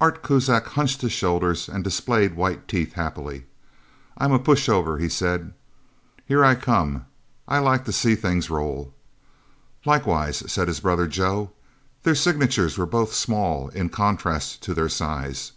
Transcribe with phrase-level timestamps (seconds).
[0.00, 3.46] Art Kuzak hunched his shoulders and displayed white teeth happily.
[4.16, 5.52] "I'm a pushover," he said.
[6.24, 7.06] "Here I come.
[7.48, 8.94] I like to see things roll."
[9.84, 11.50] "Likewise," said his brother, Joe.
[12.04, 15.50] Their signatures were both small, in contrast to their size.